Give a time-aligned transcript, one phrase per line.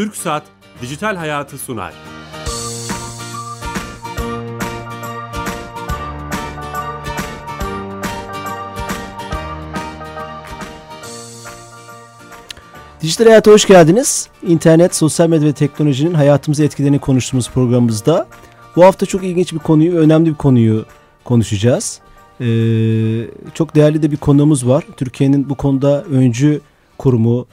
[0.00, 0.42] Türk Saat
[0.82, 1.92] Dijital Hayatı sunar.
[13.02, 14.28] Dijital Hayat'a hoş geldiniz.
[14.42, 18.26] İnternet, sosyal medya ve teknolojinin hayatımızı etkilerini konuştuğumuz programımızda
[18.76, 20.84] bu hafta çok ilginç bir konuyu, önemli bir konuyu
[21.24, 22.00] konuşacağız.
[22.40, 22.44] Ee,
[23.54, 24.84] çok değerli de bir konuğumuz var.
[24.96, 26.60] Türkiye'nin bu konuda öncü
[26.98, 27.46] kurumu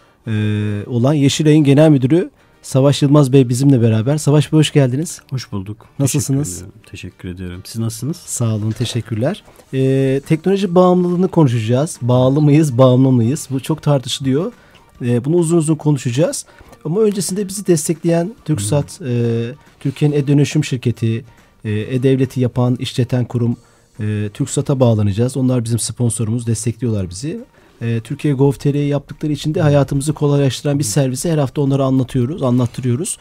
[0.87, 2.29] olan Yeşilay'ın genel müdürü
[2.61, 4.17] Savaş Yılmaz Bey bizimle beraber.
[4.17, 5.21] Savaş Bey hoş geldiniz.
[5.29, 5.85] Hoş bulduk.
[5.99, 6.49] Nasılsınız?
[6.49, 6.81] Teşekkür ediyorum.
[6.91, 7.61] Teşekkür ediyorum.
[7.65, 8.17] Siz nasılsınız?
[8.17, 9.43] Sağ olun, teşekkürler.
[9.73, 11.99] Ee, teknoloji bağımlılığını konuşacağız.
[12.01, 13.47] Bağlı mıyız, bağımlı mıyız?
[13.51, 14.53] Bu çok tartışılıyor.
[15.01, 16.45] Ee, bunu uzun uzun konuşacağız.
[16.85, 19.43] Ama öncesinde bizi destekleyen TürkSat, e,
[19.79, 21.25] Türkiye'nin e-dönüşüm şirketi,
[21.65, 23.57] e, e-devleti yapan, işleten kurum
[23.99, 25.37] e, TürkSat'a bağlanacağız.
[25.37, 27.39] Onlar bizim sponsorumuz, destekliyorlar bizi.
[27.81, 33.17] E, Türkiye Gov.tr'yi yaptıkları için de hayatımızı kolaylaştıran bir servisi her hafta onlara anlatıyoruz, anlattırıyoruz.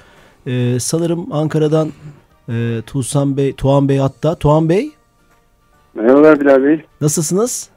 [0.46, 1.88] E, sanırım Ankara'dan
[2.48, 4.34] e, Tuğsan Bey, Tuğan Bey hatta.
[4.34, 4.90] Tuğan Bey
[5.94, 6.80] Merhabalar Bilal Bey.
[7.00, 7.68] nasılsınız?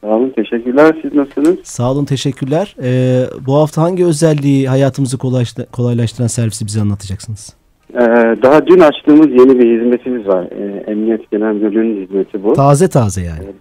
[0.00, 0.96] Sağ olun, teşekkürler.
[1.02, 1.56] Siz nasılsınız?
[1.64, 2.76] Sağ olun, teşekkürler.
[2.82, 7.54] E, bu hafta hangi özelliği hayatımızı kolaylaştı- kolaylaştıran servisi bize anlatacaksınız?
[7.94, 7.98] Ee,
[8.42, 10.44] daha dün açtığımız yeni bir hizmetimiz var.
[10.44, 12.52] Ee, Emniyet Genel Müdürlüğü'nün hizmeti bu.
[12.52, 13.40] Taze taze yani.
[13.44, 13.54] Evet,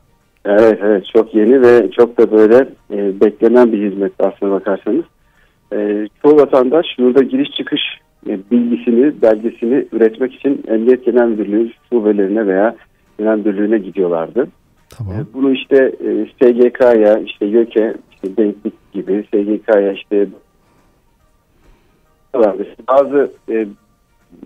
[0.46, 1.06] evet.
[1.16, 5.06] Çok yeni ve çok da böyle e, beklenen bir hizmet aslına bakarsanız.
[5.74, 7.82] Ee, çoğu vatandaş yurda giriş çıkış
[8.30, 12.76] e, bilgisini, belgesini üretmek için Emniyet Genel Müdürlüğü şubelerine veya
[13.20, 14.48] Genel Müdürlüğü'ne gidiyorlardı.
[14.90, 15.14] Tamam.
[15.16, 20.28] E, Bunu işte e, SGK'ya, işte YÖK'e, işte denklik gibi SGK'ya işte
[22.88, 23.56] bazı e,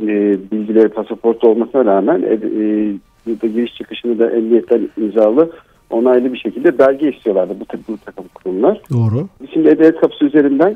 [0.01, 2.93] e, bilgileri pasaportu olmasına rağmen e, e,
[3.25, 5.51] yurda giriş çıkışını da emniyetten imzalı
[5.89, 8.81] onaylı bir şekilde belge istiyorlardı bu, bu takım kurumlar.
[8.93, 9.27] Doğru.
[9.41, 10.75] Biz şimdi E-Devlet Kapısı üzerinden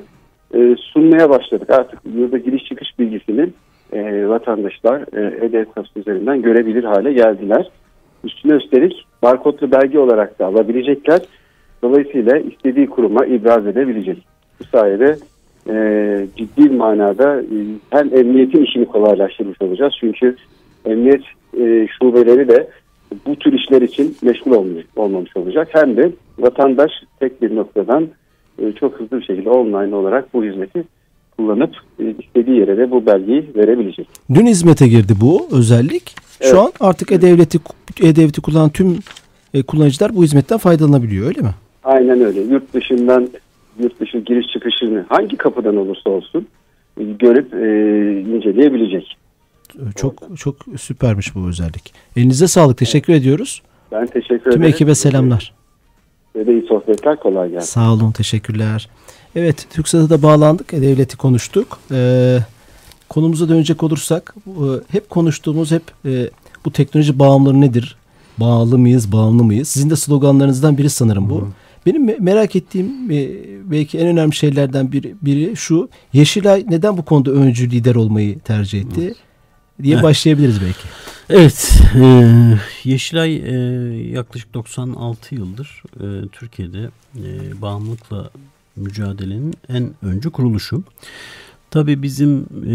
[0.53, 1.69] e, sunmaya başladık.
[1.69, 3.49] Artık yurda giriş çıkış bilgisini
[3.93, 7.69] e, vatandaşlar e, E-Devlet Kapısı üzerinden görebilir hale geldiler.
[8.23, 11.21] Üstüne üstelik barkodlu belge olarak da alabilecekler.
[11.81, 14.17] Dolayısıyla istediği kuruma ibraz edebilecek.
[14.59, 15.17] Bu sayede
[15.69, 17.57] e, ciddi manada e,
[17.89, 19.93] hem emniyetin işini kolaylaştırmış olacağız.
[19.99, 20.35] Çünkü
[20.85, 21.21] emniyet
[21.59, 22.67] e, şubeleri de
[23.25, 25.67] bu tür işler için meşgul olmuş, olmamış olacak.
[25.71, 28.07] Hem de vatandaş tek bir noktadan
[28.61, 30.83] e, çok hızlı bir şekilde online olarak bu hizmeti
[31.37, 34.07] kullanıp e, istediği yere de bu belgeyi verebilecek.
[34.33, 36.15] Dün hizmete girdi bu özellik.
[36.41, 36.55] Şu Evet.
[36.55, 37.59] an artık e-devleti
[38.03, 38.99] e-devleti kullanan tüm
[39.53, 41.53] e, kullanıcılar bu hizmetten faydalanabiliyor öyle mi?
[41.83, 42.41] Aynen öyle.
[42.41, 43.29] Yurt dışından
[43.79, 46.47] yurt dışı giriş çıkışını hangi kapıdan olursa olsun
[46.97, 47.67] görüp e,
[48.21, 49.17] inceleyebilecek.
[49.89, 51.93] E, Çok çok süpermiş bu özellik.
[52.15, 52.77] Elinize sağlık.
[52.77, 53.61] Teşekkür ediyoruz.
[53.91, 54.51] Ben teşekkür ederim.
[54.51, 55.53] Tüm ekibe selamlar.
[56.35, 57.67] Ve de iyi sohbetler kolay gelsin.
[57.67, 58.11] Sağ olun.
[58.11, 58.89] Teşekkürler.
[59.35, 60.73] Evet, TürkSat'a da bağlandık.
[60.73, 61.79] E-Devleti konuştuk.
[61.91, 62.37] Ee,
[63.09, 66.29] konumuza dönecek olursak e, hep konuştuğumuz hep e,
[66.65, 67.95] bu teknoloji bağımlılığı nedir?
[68.37, 69.67] Bağlı mıyız, bağımlı mıyız?
[69.67, 71.47] Sizin de sloganlarınızdan biri sanırım bu.
[71.85, 73.29] Benim me- merak ettiğim e,
[73.71, 75.89] belki en önemli şeylerden biri, biri şu.
[76.13, 79.13] Yeşilay neden bu konuda öncü lider olmayı tercih etti?
[79.83, 80.03] Diye Evet.
[80.03, 80.87] başlayabiliriz belki.
[81.29, 81.81] Evet.
[81.95, 82.29] E,
[82.83, 83.51] Yeşilay e,
[84.11, 88.29] yaklaşık 96 yıldır e, Türkiye'de e, bağımlılıkla
[88.75, 90.83] mücadelenin en öncü kuruluşu.
[91.71, 92.73] Tabii bizim e,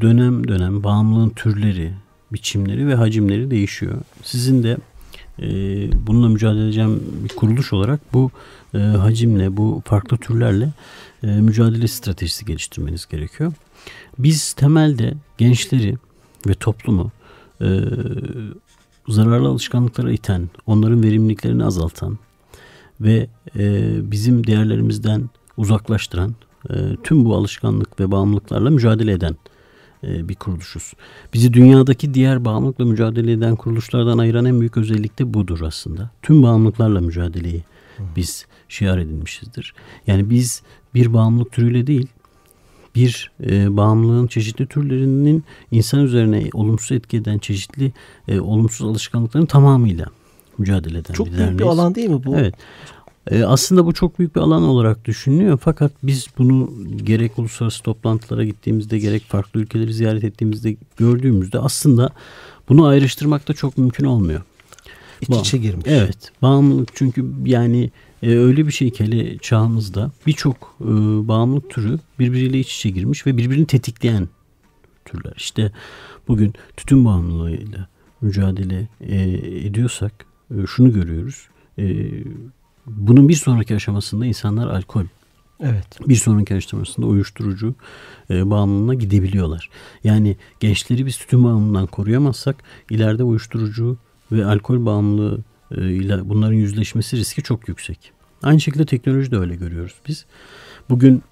[0.00, 1.92] dönem dönem bağımlılığın türleri,
[2.32, 3.94] biçimleri ve hacimleri değişiyor.
[4.22, 4.76] Sizin de
[5.42, 5.46] e,
[6.06, 8.30] bununla mücadele edeceğim bir kuruluş olarak bu
[8.74, 10.72] e, hacimle, bu farklı türlerle
[11.22, 13.52] e, mücadele stratejisi geliştirmeniz gerekiyor.
[14.18, 15.96] Biz temelde gençleri
[16.46, 17.10] ve toplumu
[17.60, 17.80] e,
[19.08, 22.18] zararlı alışkanlıklara iten, onların verimliliklerini azaltan
[23.00, 23.26] ve
[23.58, 26.34] e, bizim değerlerimizden uzaklaştıran
[26.70, 29.36] e, tüm bu alışkanlık ve bağımlılıklarla mücadele eden
[30.04, 30.92] bir kuruluşuz.
[31.34, 36.10] Bizi dünyadaki diğer bağımlılıkla mücadele eden kuruluşlardan ayıran en büyük özellik de budur aslında.
[36.22, 37.62] Tüm bağımlılıklarla mücadeleyi
[38.16, 39.74] biz şiar edilmişizdir.
[40.06, 40.62] Yani biz
[40.94, 42.06] bir bağımlılık türüyle değil,
[42.94, 47.92] bir e, bağımlılığın çeşitli türlerinin insan üzerine olumsuz etki eden çeşitli
[48.28, 50.06] e, olumsuz alışkanlıkların tamamıyla
[50.58, 52.36] mücadele eden Çok bir büyük bir alan değil mi bu?
[52.36, 52.54] Evet.
[53.30, 56.72] E, aslında bu çok büyük bir alan olarak düşünülüyor fakat biz bunu
[57.04, 62.10] gerek uluslararası toplantılara gittiğimizde gerek farklı ülkeleri ziyaret ettiğimizde gördüğümüzde aslında
[62.68, 64.42] bunu ayrıştırmak da çok mümkün olmuyor.
[65.20, 65.84] İç içe girmiş.
[65.88, 66.32] Evet.
[66.42, 67.90] Bağımlılık çünkü yani
[68.22, 70.86] e, öyle bir şey ki hele çağımızda birçok e,
[71.28, 74.28] bağımlılık türü birbiriyle iç içe girmiş ve birbirini tetikleyen
[75.04, 75.32] türler.
[75.36, 75.72] İşte
[76.28, 77.88] bugün tütün bağımlılığıyla
[78.20, 79.22] mücadele e,
[79.66, 80.12] ediyorsak
[80.50, 81.48] e, şunu görüyoruz.
[81.78, 81.84] E,
[82.86, 85.04] bunun bir sonraki aşamasında insanlar alkol
[85.60, 86.08] Evet.
[86.08, 87.74] Bir sonraki aşamasında uyuşturucu
[88.30, 89.70] e, bağımlılığına gidebiliyorlar.
[90.04, 92.56] Yani gençleri biz tütün bağımlılığından koruyamazsak
[92.90, 93.96] ileride uyuşturucu
[94.32, 95.40] ve alkol bağımlılığı
[95.70, 98.12] e, ile bunların yüzleşmesi riski çok yüksek.
[98.42, 100.26] Aynı şekilde teknoloji de öyle görüyoruz biz.
[100.90, 101.22] Bugün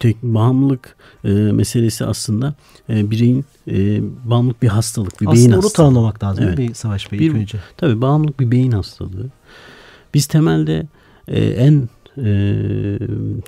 [0.00, 2.54] tek bağımlılık e, meselesi aslında
[2.90, 4.00] e, bireyin e,
[4.30, 5.86] bağımlılık bir hastalık, bir beyin Aslında onu hastalığı.
[5.88, 6.58] tanımlamak lazım Evet.
[6.58, 7.58] mi Savaş Bey Bir- önce?
[7.76, 9.26] Tabii bağımlılık bir beyin hastalığı.
[10.14, 10.86] Biz temelde
[11.28, 11.88] e, en
[12.24, 12.54] e,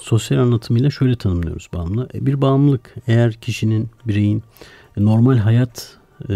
[0.02, 2.08] sosyal anlatımıyla şöyle tanımlıyoruz bağımlılığı.
[2.14, 4.42] E, Bir bağımlılık eğer kişinin, bireyin
[4.96, 5.96] normal hayat
[6.28, 6.34] e,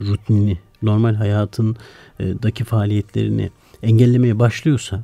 [0.00, 3.50] rutinini, normal hayatındaki faaliyetlerini
[3.82, 5.02] engellemeye başlıyorsa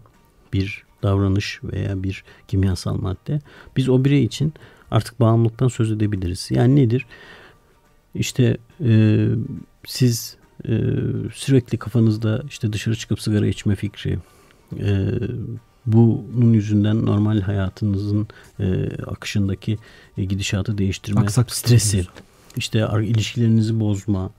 [0.53, 3.41] bir davranış veya bir kimyasal madde
[3.77, 4.53] biz o birey için
[4.91, 6.49] artık bağımlılıktan söz edebiliriz.
[6.51, 7.07] Yani nedir?
[8.15, 9.29] İşte e,
[9.87, 10.37] siz
[10.69, 10.81] e,
[11.35, 14.19] sürekli kafanızda işte dışarı çıkıp sigara içme fikri,
[14.79, 15.11] e,
[15.87, 18.29] bunun yüzünden normal hayatınızın
[18.61, 19.79] e, akışındaki
[20.19, 22.07] e, gidişatı değiştirme Aksaklık stresi,
[22.57, 24.31] işte ilişkilerinizi bozma,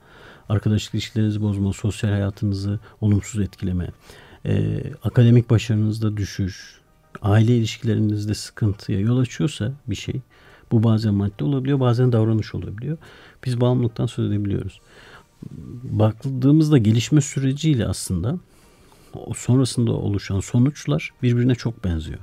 [0.48, 3.88] arkadaşlık ilişkilerinizi bozma, sosyal hayatınızı olumsuz etkileme,
[4.46, 6.80] e, akademik başarınızda düşüş,
[7.22, 10.20] aile ilişkilerinizde sıkıntıya yol açıyorsa bir şey,
[10.72, 12.98] bu bazen madde olabiliyor, bazen davranış olabiliyor.
[13.44, 14.80] Biz bağımlılıktan söz edebiliyoruz.
[15.82, 18.38] Baktığımızda gelişme süreciyle aslında
[19.14, 22.18] o sonrasında oluşan sonuçlar birbirine çok benziyor.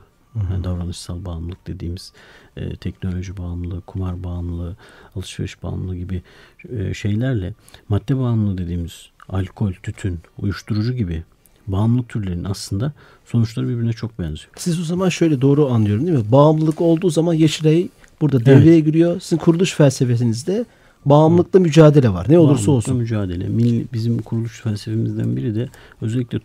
[0.52, 2.14] Yani davranışsal bağımlılık dediğimiz
[2.58, 4.76] e, teknoloji bağımlılığı, kumar bağımlılığı,
[5.16, 6.22] alışveriş bağımlılığı gibi
[6.70, 7.54] e, şeylerle
[7.90, 11.24] madde bağımlılığı dediğimiz alkol, tütün, uyuşturucu gibi
[11.68, 12.94] bağımlılık türlerinin aslında
[13.26, 14.50] sonuçları birbirine çok benziyor.
[14.58, 16.32] Siz o zaman şöyle doğru anlıyorum değil mi?
[16.32, 17.88] Bağımlılık olduğu zaman Yeşilay
[18.22, 19.20] burada devreye giriyor.
[19.20, 20.66] Sizin kuruluş felsefenizde
[21.06, 22.26] bağımlılıkla mücadele var.
[22.30, 22.98] Ne olursa olsun.
[22.98, 23.48] mücadele.
[23.94, 25.70] Bizim kuruluş felsefemizden biri de
[26.02, 26.40] özellikle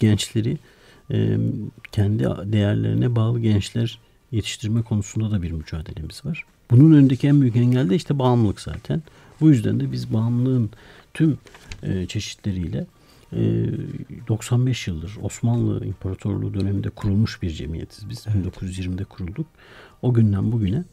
[0.00, 0.58] gençleri
[1.10, 1.38] e,
[1.92, 3.98] kendi değerlerine bağlı gençler
[4.32, 6.44] yetiştirme konusunda da bir mücadelemiz var.
[6.70, 9.02] Bunun önündeki en büyük engel de işte bağımlılık zaten.
[9.40, 10.70] Bu yüzden de biz bağımlılığın
[11.14, 11.38] tüm
[11.82, 12.86] e, çeşitleriyle
[13.32, 18.26] 95 yıldır Osmanlı İmparatorluğu döneminde kurulmuş bir cemiyetiz biz.
[18.26, 19.46] 1920'de kurulduk.
[20.02, 20.84] O günden bugüne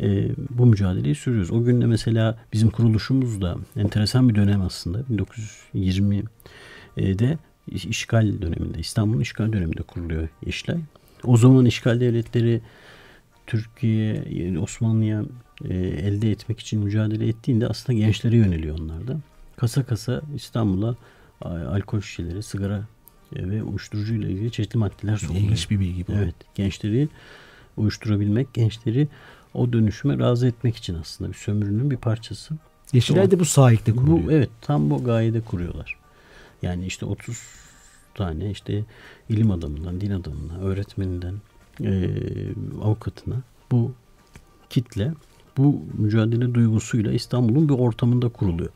[0.00, 1.50] e, bu mücadeleyi sürüyoruz.
[1.50, 5.00] O günde mesela bizim kuruluşumuz da enteresan bir dönem aslında.
[5.00, 10.78] 1920'de işgal döneminde, İstanbul'un işgal döneminde kuruluyor Yeşilay.
[11.24, 12.60] O zaman işgal devletleri
[13.46, 14.24] Türkiye,
[14.58, 15.24] Osmanlı'ya
[15.64, 19.20] e, elde etmek için mücadele ettiğinde aslında gençlere yöneliyor onlar da.
[19.56, 20.96] Kasa kasa İstanbul'a
[21.48, 22.82] alkol şişeleri, sigara
[23.36, 25.44] e, ve uyuşturucu ile ilgili çeşitli maddeler sokuluyor.
[25.44, 26.12] İlginç bir bilgi bu.
[26.12, 27.08] Evet, gençleri
[27.76, 29.08] uyuşturabilmek, gençleri
[29.54, 32.54] o dönüşüme razı etmek için aslında bir sömürünün bir parçası.
[32.92, 34.26] Yeşilay da bu sahipte kuruluyor.
[34.26, 35.96] Bu evet tam bu gayede kuruyorlar.
[36.62, 37.38] Yani işte 30
[38.14, 38.84] tane işte
[39.28, 41.34] ilim adamından, din adamından, öğretmeninden,
[41.80, 42.10] eee,
[42.82, 43.36] avukatına
[43.70, 43.92] bu
[44.70, 45.12] kitle
[45.56, 48.70] bu mücadele duygusuyla İstanbul'un bir ortamında kuruluyor.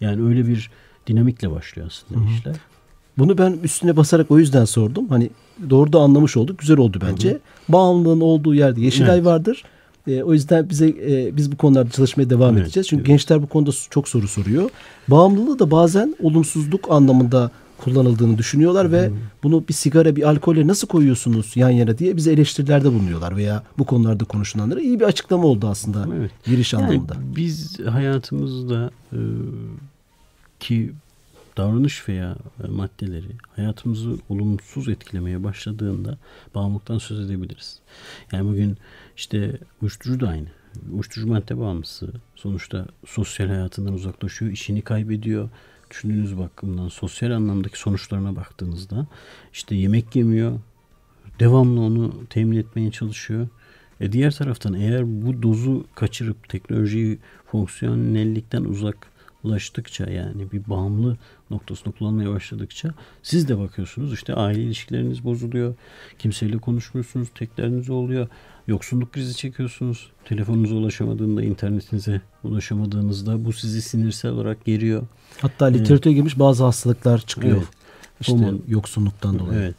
[0.00, 0.70] Yani öyle bir
[1.06, 2.56] dinamikle başlıyor aslında işler.
[3.18, 5.08] Bunu ben üstüne basarak o yüzden sordum.
[5.08, 5.30] Hani
[5.70, 6.58] doğru da anlamış olduk.
[6.58, 7.38] Güzel oldu bence.
[7.68, 9.26] Bağımlılığın olduğu yerde Yeşilay Evet.
[9.26, 9.64] vardır.
[10.06, 12.86] E, o yüzden bize e, biz bu konularda çalışmaya devam Evet, edeceğiz.
[12.88, 13.06] Çünkü evet.
[13.08, 14.70] gençler bu konuda çok soru soruyor.
[15.08, 19.10] Bağımlılığı da bazen olumsuzluk anlamında kullanıldığını düşünüyorlar ve
[19.42, 23.84] bunu bir sigara, bir alkolle nasıl koyuyorsunuz yan yana diye bize eleştirilerde bulunuyorlar veya bu
[23.84, 26.30] konularda konuşulanlara iyi bir açıklama oldu aslında Evet.
[26.44, 27.14] giriş Yani anlamında.
[27.36, 29.18] biz hayatımızda e,
[30.60, 30.92] ki
[31.56, 36.18] davranış veya e, maddeleri hayatımızı olumsuz etkilemeye başladığında
[36.54, 37.78] bağımlılıktan söz edebiliriz.
[38.32, 38.78] Yani bugün
[39.16, 40.48] işte uyuşturucu da aynı.
[40.92, 45.48] Uyuşturucu madde bağımlısı sonuçta sosyal hayatından uzaklaşıyor, işini kaybediyor.
[45.90, 49.06] Düşündüğünüz bakımdan sosyal anlamdaki sonuçlarına baktığınızda
[49.52, 50.60] işte yemek yemiyor,
[51.40, 53.48] devamlı onu temin etmeye çalışıyor.
[54.00, 58.64] E diğer taraftan eğer bu dozu kaçırıp teknolojiyi fonksiyonellikten
[59.46, 61.16] uzaklaştıkça yani bir bağımlı
[61.50, 65.74] noktasında kullanmaya başladıkça siz de bakıyorsunuz işte aile ilişkileriniz bozuluyor.
[66.18, 67.28] Kimseyle konuşmuyorsunuz.
[67.34, 68.28] Tek derdiniz oluyor.
[68.66, 70.10] Yoksunluk krizi çekiyorsunuz.
[70.24, 75.02] Telefonunuza ulaşamadığında, internetinize ulaşamadığınızda bu sizi sinirsel olarak geriyor.
[75.40, 77.56] Hatta literatüre girmiş bazı hastalıklar çıkıyor.
[77.56, 77.66] Evet.
[78.20, 78.52] İşte FOMO.
[78.68, 79.60] yoksunluktan dolayı.
[79.60, 79.74] Evet.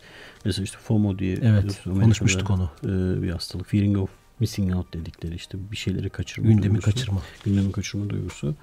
[0.45, 2.69] Mesela işte FOMO diye Evet, konuşmuştuk onu.
[2.83, 3.67] e, bir hastalık.
[3.67, 4.09] Fearing of
[4.39, 6.91] missing out dedikleri işte bir şeyleri kaçırma Gündemi duygusu.
[6.91, 7.21] kaçırma.
[7.45, 8.55] Gündemi kaçırma duygusu.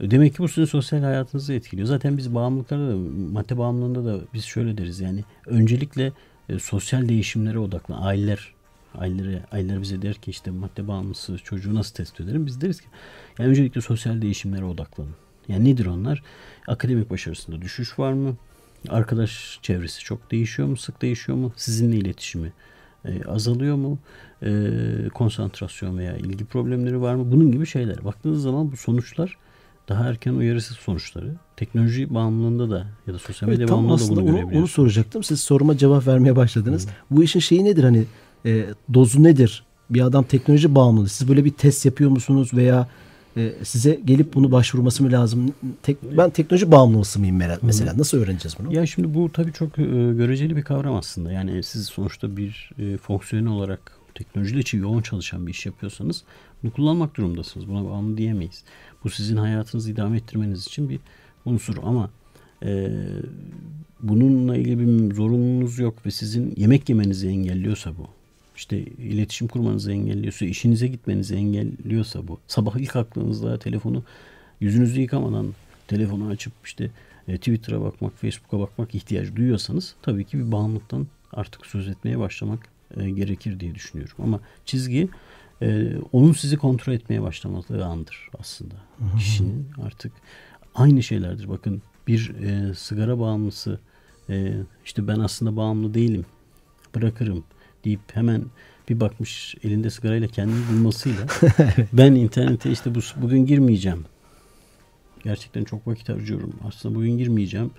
[0.00, 1.88] Demek ki bu sizin sosyal hayatınızı etkiliyor.
[1.88, 2.96] Zaten biz bağımlılıklarda da,
[3.32, 6.12] madde bağımlılığında da biz şöyle deriz yani öncelikle
[6.48, 8.02] e, sosyal değişimlere odaklan.
[8.02, 8.54] Aileler
[8.94, 12.46] ailelere, aileler bize der ki işte madde bağımlısı çocuğu nasıl tespit ederim?
[12.46, 12.86] Biz deriz ki
[13.38, 15.14] yani öncelikle sosyal değişimlere odaklanın.
[15.48, 16.22] Yani nedir onlar?
[16.68, 18.36] Akademik başarısında düşüş var mı?
[18.88, 20.76] Arkadaş çevresi çok değişiyor mu?
[20.76, 21.52] Sık değişiyor mu?
[21.56, 22.52] Sizinle iletişimi
[23.04, 23.98] e, azalıyor mu?
[24.42, 24.50] E,
[25.14, 27.32] konsantrasyon veya ilgi problemleri var mı?
[27.32, 28.04] Bunun gibi şeyler.
[28.04, 29.36] Baktığınız zaman bu sonuçlar
[29.88, 31.34] daha erken uyarısı sonuçları.
[31.56, 34.60] Teknoloji bağımlılığında da ya da sosyal medya Evet, bağımlılığında aslında bunu onu, görebiliyorsunuz.
[34.60, 35.22] onu soracaktım.
[35.22, 36.88] Siz soruma cevap vermeye başladınız.
[37.10, 38.04] Bu işin şeyi nedir hani
[38.46, 39.64] e, dozu nedir?
[39.90, 41.08] Bir adam teknoloji bağımlı.
[41.08, 42.88] Siz böyle bir test yapıyor musunuz veya
[43.36, 45.52] e, size gelip bunu başvurması mı lazım?
[45.82, 47.98] Tek, ben teknoloji bağımlısı mıyım mesela?
[47.98, 48.74] Nasıl öğreneceğiz bunu?
[48.74, 51.32] Ya şimdi bu tabii çok e, göreceli bir kavram aslında.
[51.32, 56.24] Yani siz sonuçta bir e, fonksiyonel olarak teknolojiyle için yoğun çalışan bir iş yapıyorsanız
[56.62, 57.68] bunu kullanmak durumundasınız.
[57.68, 58.64] Buna bağımlı diyemeyiz.
[59.04, 61.00] Bu sizin hayatınızı idame ettirmeniz için bir
[61.44, 62.10] unsur ama
[62.64, 62.90] e,
[64.00, 68.06] bununla ilgili bir zorunluluğunuz yok ve sizin yemek yemenizi engelliyorsa bu
[68.56, 72.38] işte iletişim kurmanızı engelliyorsa, işinize gitmenizi engelliyorsa bu.
[72.46, 74.02] Sabah ilk aklınızda telefonu
[74.60, 75.54] yüzünüzü yıkamadan
[75.88, 76.90] telefonu açıp işte
[77.28, 82.77] e, Twitter'a bakmak, Facebook'a bakmak ihtiyacı duyuyorsanız tabii ki bir bağımlılıktan artık söz etmeye başlamak
[82.96, 84.16] e, gerekir diye düşünüyorum.
[84.18, 85.08] Ama çizgi
[85.62, 88.74] e, onun sizi kontrol etmeye başlamadığı andır aslında.
[89.18, 90.12] Kişinin artık
[90.74, 91.48] aynı şeylerdir.
[91.48, 93.80] Bakın bir e, sigara bağımlısı
[94.30, 94.54] e,
[94.84, 96.24] işte ben aslında bağımlı değilim
[96.94, 97.44] bırakırım
[97.84, 98.44] deyip hemen
[98.88, 101.26] bir bakmış elinde sigarayla kendini bulmasıyla
[101.92, 104.04] ben internete işte bu, bugün girmeyeceğim.
[105.24, 106.52] Gerçekten çok vakit harcıyorum.
[106.64, 107.70] Aslında bugün girmeyeceğim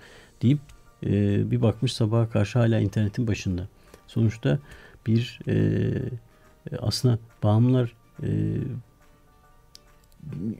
[0.42, 0.58] deyip
[1.06, 1.10] e,
[1.50, 3.68] bir bakmış sabaha karşı hala internetin başında.
[4.06, 4.58] Sonuçta
[5.06, 5.54] bir e,
[6.72, 7.92] e, aslında bağımlılar
[8.22, 8.28] e,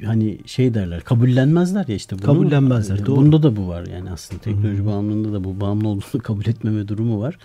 [0.04, 3.16] hani şey derler kabullenmezler ya işte bunu, Kabullenmezler, e, doğru.
[3.16, 7.20] Bunda da bu var yani aslında teknoloji bağımlılığında da bu bağımlı olduğunu kabul etmeme durumu
[7.20, 7.38] var.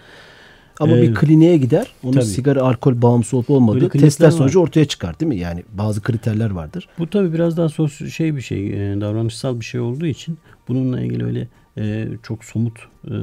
[0.80, 1.88] Ama Ee, bir kliniğe gider.
[2.04, 2.26] Onun tabii.
[2.26, 4.32] sigara, alkol bağımlısı olup olmadığı testler var.
[4.32, 5.38] sonucu ortaya çıkar değil mi?
[5.38, 6.90] Yani bazı kriterler vardır.
[7.00, 10.38] Bu tabii biraz daha sos şey bir şey, e, davranışsal bir şey olduğu için
[10.68, 11.48] bununla ilgili öyle
[11.78, 13.14] e, çok somut e,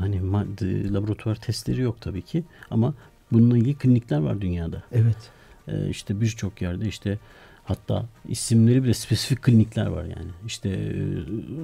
[0.00, 2.94] hani madde, laboratuvar testleri yok tabii ki ama
[3.32, 4.82] bununla ilgili klinikler var dünyada.
[4.92, 5.30] Evet.
[5.68, 7.18] E, işte birçok yerde işte
[7.64, 10.30] hatta isimleri bile spesifik klinikler var yani.
[10.46, 10.94] İşte e,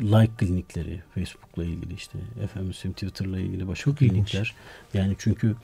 [0.01, 4.31] like klinikleri Facebook'la ilgili işte efendim Twitter'la ilgili başka Çok ilginç.
[4.31, 4.55] klinikler.
[4.95, 5.57] Yani çünkü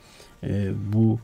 [0.43, 1.19] e, bu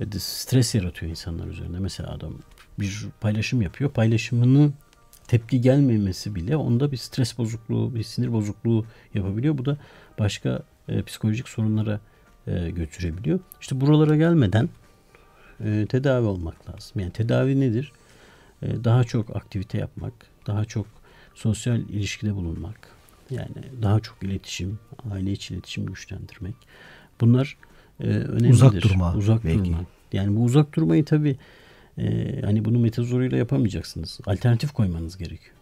[0.00, 1.78] e, stres yaratıyor insanlar üzerinde.
[1.78, 2.34] Mesela adam
[2.80, 3.90] bir paylaşım yapıyor.
[3.90, 4.72] Paylaşımını
[5.28, 9.58] tepki gelmemesi bile onda bir stres bozukluğu, bir sinir bozukluğu yapabiliyor.
[9.58, 9.76] Bu da
[10.18, 12.00] başka e, psikolojik sorunlara
[12.46, 13.40] e, götürebiliyor.
[13.60, 14.68] İşte buralara gelmeden
[15.64, 17.00] e, tedavi olmak lazım.
[17.00, 17.92] Yani tedavi nedir?
[18.62, 20.12] E, daha çok aktivite yapmak,
[20.46, 20.86] daha çok
[21.34, 22.88] sosyal ilişkide bulunmak,
[23.30, 23.48] yani
[23.82, 24.78] daha çok iletişim,
[25.10, 26.54] aile içi iletişim güçlendirmek.
[27.20, 27.56] Bunlar
[28.00, 28.50] e, önemlidir.
[28.50, 29.64] Uzak durma Uzak belki.
[29.64, 29.84] durma.
[30.12, 31.36] Yani bu uzak durmayı tabii
[31.98, 34.20] e, hani bunu metazoruyla yapamayacaksınız.
[34.26, 35.54] Alternatif koymanız gerekiyor.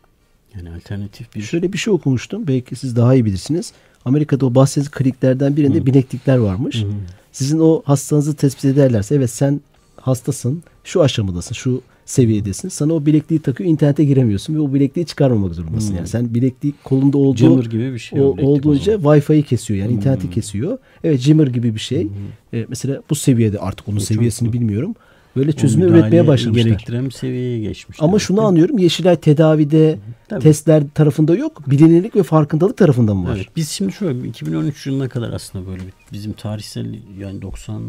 [0.57, 2.47] Yani alternatif bir Şöyle bir şey okumuştum.
[2.47, 3.73] Belki siz daha iyi bilirsiniz.
[4.05, 6.83] Amerika'da o bahsettiğiniz kliniklerden birinde bileklikler varmış.
[6.83, 6.93] Hı hı.
[7.33, 9.61] Sizin o hastanızı tespit ederlerse evet sen
[9.97, 12.69] hastasın, şu aşamadasın, şu seviyedesin.
[12.69, 15.89] Sana o bilekliği takıyor, internete giremiyorsun ve o bilekliği çıkarmamak zorundasın.
[15.89, 15.97] Hmm.
[15.97, 18.21] Yani sen bilekliği kolunda olduğu Jammer gibi bir şey.
[18.21, 19.19] o, o olduğunca o zaman.
[19.19, 19.81] Wi-Fi'yi kesiyor.
[19.81, 19.97] Yani Hmm.
[19.97, 20.79] interneti kesiyor.
[21.05, 22.07] Evet Jimmer gibi bir şey.
[22.55, 24.95] E, mesela bu seviyede artık onun çok- seviyesini bilmiyorum.
[25.37, 26.65] Böyle müdahale üretmeye başlamışlar.
[26.65, 27.99] gerektiren bir seviyeye geçmiş.
[28.01, 28.45] Ama şunu ki.
[28.45, 28.79] anlıyorum.
[28.79, 29.99] Yeşilay tedavide,
[30.29, 30.43] Tabii.
[30.43, 31.71] testler tarafında yok.
[31.71, 33.37] Bilinirlik ve farkındalık tarafında mı var?
[33.37, 37.83] Evet, biz şimdi şöyle 2013 yılına kadar aslında böyle bizim tarihsel yani 90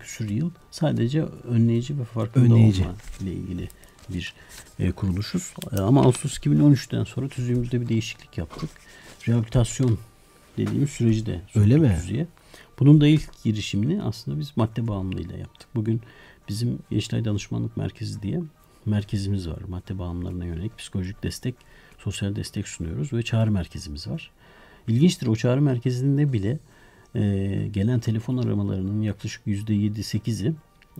[0.00, 2.82] küsür yıl sadece önleyici ve farkında Önleyici.
[2.82, 3.68] olma ile ilgili
[4.14, 4.34] bir
[4.78, 5.52] e, kuruluşuz.
[5.72, 8.70] E, ama Ağustos 2013'ten sonra tüzüğümüzde bir değişiklik yaptık.
[9.28, 9.98] Rehabilitasyon
[10.58, 11.96] dediğimiz süreci de Öyle mi?
[12.00, 12.26] tüzüğe.
[12.78, 15.68] Bunun da ilk girişimini aslında biz madde bağımlılığıyla yaptık.
[15.74, 16.00] Bugün
[16.48, 18.40] bizim Yeşilay Danışmanlık Merkezi diye
[18.86, 19.58] merkezimiz var.
[19.68, 21.54] Madde bağımlılarına yönelik psikolojik destek,
[21.98, 24.30] sosyal destek sunuyoruz ve çağrı merkezimiz var.
[24.88, 26.58] İlginçtir o çağrı merkezinde bile
[27.14, 27.20] e,
[27.72, 30.54] gelen telefon aramalarının yaklaşık %7-8'i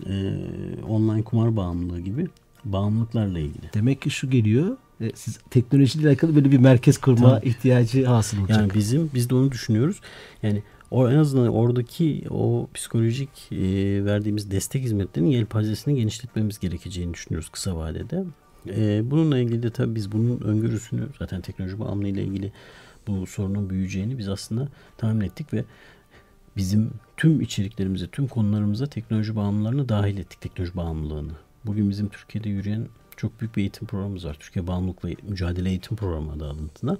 [0.06, 0.34] e,
[0.82, 2.26] online kumar bağımlılığı gibi
[2.64, 3.70] bağımlılıklarla ilgili.
[3.74, 4.76] Demek ki şu geliyor.
[5.00, 7.48] e, Siz teknolojiyle alakalı böyle bir merkez kurma Tabii.
[7.48, 8.58] ihtiyacı hasıl olacak.
[8.58, 10.00] Yani bizim biz de onu düşünüyoruz.
[10.42, 13.58] Yani o en azından oradaki o psikolojik e,
[14.04, 18.24] verdiğimiz destek hizmetlerinin yelpazesini genişletmemiz gerekeceğini düşünüyoruz kısa vadede.
[18.66, 22.52] E, bununla ilgili de tabii biz bunun öngörüsünü zaten teknoloji bağımlılığı ile ilgili
[23.06, 25.64] bu sorunun büyüyeceğini biz aslında tahmin ettik ve
[26.56, 31.32] bizim tüm içeriklerimize, tüm konularımıza teknoloji bağımlılarını dahil ettik, teknoloji bağımlılığını.
[31.64, 34.36] Bugün bizim Türkiye'de yürüyen çok büyük bir eğitim programımız var.
[34.40, 36.98] Türkiye Bağımlılıkla Mücadele Eğitim Programı adı altında.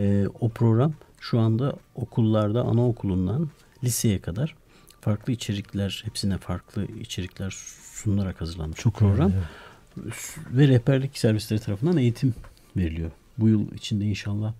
[0.00, 3.50] Ee, o program şu anda okullarda anaokulundan
[3.84, 4.54] liseye kadar
[5.00, 7.50] farklı içerikler, hepsine farklı içerikler
[7.92, 9.32] sunularak hazırlanmış Çok program.
[9.32, 10.12] önemli.
[10.50, 12.34] Ve rehberlik servisleri tarafından eğitim
[12.76, 13.10] veriliyor.
[13.38, 14.52] Bu yıl içinde inşallah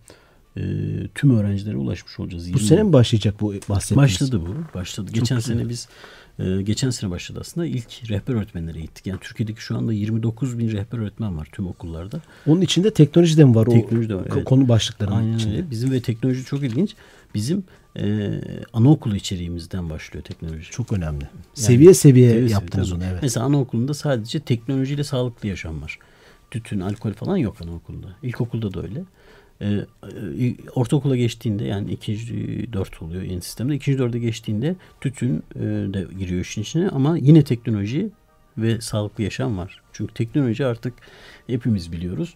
[0.56, 0.62] e,
[1.14, 2.44] tüm öğrencilere ulaşmış olacağız.
[2.44, 3.97] Bu 20 sene mi başlayacak bu bahsettiğiniz?
[3.97, 4.78] Başladı bu.
[4.78, 5.11] Başladı.
[5.12, 5.54] geçen güzel.
[5.54, 5.88] sene biz
[6.38, 7.66] e, geçen sene başladı aslında.
[7.66, 9.06] İlk rehber öğretmenlere gittik.
[9.06, 12.21] Yani Türkiye'deki şu anda 29 bin rehber öğretmen var tüm okullarda.
[12.47, 13.66] Onun içinde teknoloji de mi var?
[13.66, 14.44] Teknoloji de var, o evet.
[14.44, 15.54] konu başlıklarının Aynen içinde.
[15.56, 15.71] öyle.
[15.71, 16.94] Bizim ve teknoloji çok ilginç.
[17.35, 17.64] Bizim
[17.97, 18.30] e,
[18.73, 20.71] anaokulu içeriğimizden başlıyor teknoloji.
[20.71, 21.28] Çok önemli.
[21.54, 23.23] seviye seviye Seviye yaptınız seviye, onu evet.
[23.23, 25.99] Mesela anaokulunda sadece teknolojiyle sağlıklı yaşam var.
[26.50, 28.06] Tütün, alkol falan yok anaokulunda.
[28.23, 29.04] İlkokulda da öyle.
[29.61, 29.66] Ee,
[30.40, 33.75] e, ortaokula geçtiğinde yani ikinci dört oluyor yeni sistemde.
[33.75, 38.11] İkinci dörde geçtiğinde tütün e, de giriyor işin içine ama yine teknoloji
[38.59, 39.82] ve sağlıklı yaşam var.
[39.92, 40.94] Çünkü teknoloji artık
[41.47, 42.35] hepimiz biliyoruz.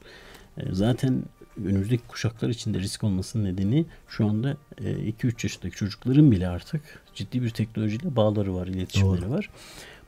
[0.58, 1.22] E, zaten
[1.64, 6.80] önümüzdeki kuşaklar için de risk olmasının nedeni şu anda 2-3 yaşındaki çocukların bile artık
[7.14, 9.50] ciddi bir teknolojiyle bağları var, iletişimleri var.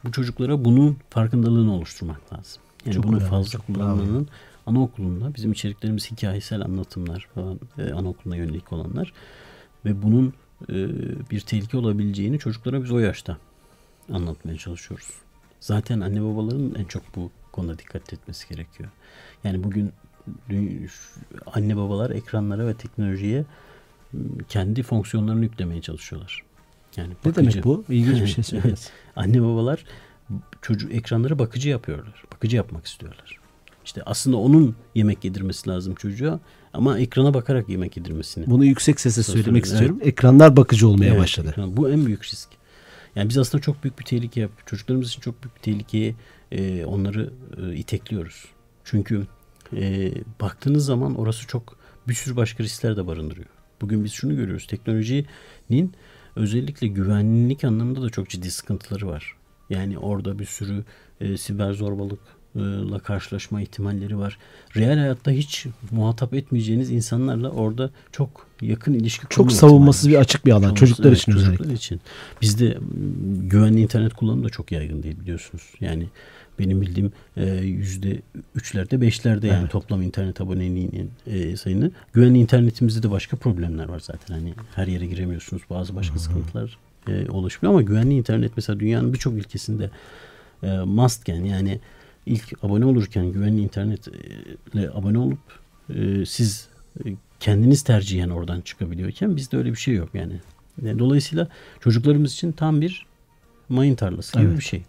[0.05, 2.63] Bu çocuklara bunun farkındalığını oluşturmak lazım.
[2.87, 4.29] Yani Çok bunun önemli, fazla çok kullanımının
[4.69, 9.13] anaokulunda bizim içeriklerimiz hikayesel anlatımlar falan e, anaokuluna yönelik olanlar
[9.85, 10.33] ve bunun
[10.69, 10.75] e,
[11.31, 13.39] bir tehlike olabileceğini çocuklara biz o yaşta
[14.13, 15.09] anlatmaya çalışıyoruz.
[15.61, 18.91] Zaten anne babaların en çok bu konuda dikkat etmesi gerekiyor.
[19.45, 19.93] Yani bugün
[21.47, 23.45] anne babalar ekranlara ve teknolojiye
[24.49, 26.43] kendi fonksiyonlarını yüklemeye çalışıyorlar.
[26.97, 27.51] Yani Ne bakıcı.
[27.51, 27.85] demek bu?
[27.89, 28.47] İlginç bir şey Evet.
[28.47, 28.91] söylüyorsunuz.
[29.17, 29.85] Anne babalar
[30.63, 32.23] çocuk ekranları bakıcı yapıyorlar.
[32.33, 33.39] Bakıcı yapmak istiyorlar.
[33.89, 36.41] İşte aslında onun yemek yedirmesi lazım çocuğa
[36.73, 38.47] ama ekrana bakarak yemek yedirmesini.
[38.47, 39.73] Bunu yüksek sesle Söyle- söylemek evet.
[39.73, 39.99] istiyorum.
[40.03, 41.49] Ekranlar bakıcı olmaya Evet, başladı.
[41.51, 41.77] ekran.
[41.77, 42.49] Bu en büyük risk.
[43.17, 44.51] Yani biz aslında çok büyük bir tehlike yap.
[44.67, 46.15] Çocuklarımız için çok büyük bir tehlikeye
[46.53, 48.45] e, onları e, itekliyoruz.
[48.85, 49.27] Çünkü
[49.77, 51.77] e, baktığınız zaman orası çok
[52.09, 53.47] bir sürü başka riskler de barındırıyor.
[53.81, 54.67] Bugün biz şunu görüyoruz.
[54.67, 55.93] Teknolojinin
[56.37, 59.35] özellikle güvenlik anlamında da çok ciddi sıkıntıları var.
[59.71, 60.85] Yani orada bir sürü
[61.21, 61.73] e, siber
[62.59, 64.39] zorbalıkla karşılaşma ihtimalleri var.
[64.77, 70.51] Reel hayatta hiç muhatap etmeyeceğiniz insanlarla orada çok yakın ilişki Çok savunmasız bir açık bir
[70.51, 70.61] alan.
[70.61, 71.75] Savunmasız, Çocuklar evet, için çocuklar özellikle.
[71.75, 72.01] için.
[72.43, 72.79] Bizde m,
[73.49, 75.63] güvenli internet kullanımı da çok yaygın değil biliyorsunuz.
[75.81, 76.07] Yani
[76.59, 78.23] benim bildiğim e, yüzde
[78.55, 79.71] üçlerde beşlerde yani Evet.
[79.71, 81.91] toplam internet aboneliğinin e, sayını.
[82.13, 84.35] Güvenli internetimizde de başka problemler var zaten.
[84.35, 85.63] Hani her yere giremiyorsunuz.
[85.71, 86.79] Bazı başka sıkıntılar
[87.09, 89.91] e, oluşmuyor ama güvenli internet mesela dünyanın birçok ülkesinde
[90.63, 91.81] e, mustken yani
[92.29, 95.39] ilk abone olurken güvenli internetle abone olup
[95.95, 96.69] e, siz
[97.05, 97.09] e,
[97.41, 100.33] kendiniz tercihen oradan çıkabiliyorken bizde öyle bir şey yok yani.
[100.83, 101.49] Yani Dolayısıyla
[101.81, 103.07] çocuklarımız için tam bir
[103.69, 104.59] mayın tarlası gibi Evet.
[104.59, 104.83] bir şey.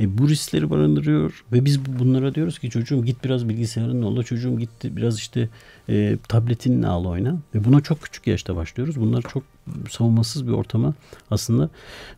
[0.00, 4.22] E, bu riskleri barındırıyor ve biz bu- bunlara diyoruz ki çocuğum git biraz bilgisayarınla ola
[4.22, 5.48] çocuğum gitti biraz işte
[5.88, 9.00] e, tabletinle al oyna ve buna çok küçük yaşta başlıyoruz.
[9.00, 9.42] Bunları çok
[9.90, 10.94] savunmasız bir ortama
[11.30, 11.70] aslında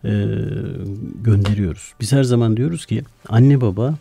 [0.05, 0.11] e,
[1.25, 1.93] gönderiyoruz.
[2.01, 3.95] Biz her zaman diyoruz ki anne baba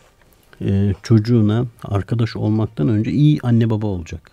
[0.60, 4.30] e, çocuğuna arkadaş olmaktan önce iyi anne baba olacak.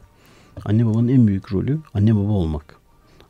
[0.66, 2.76] Anne babanın en büyük rolü anne baba olmak.